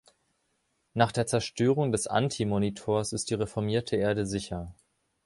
[0.95, 4.73] Nach der Zerstörung des Anti-Monitors ist die reformierte Erde sicher.